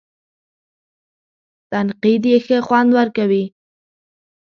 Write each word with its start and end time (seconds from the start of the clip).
تنقید 1.71 2.23
یې 2.31 2.37
ښه 2.45 2.57
خوند 2.67 2.89
ورکوي. 2.97 3.45